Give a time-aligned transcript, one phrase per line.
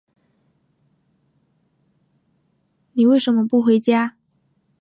[2.93, 4.17] 你为什么不回家？